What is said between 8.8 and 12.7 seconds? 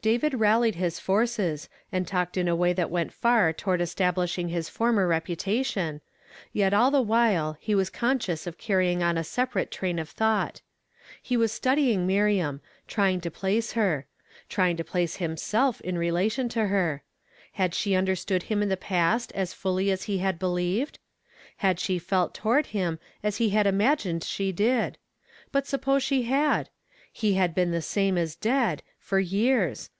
on a sci)a] ate train of thought. He was studying .Aliriam,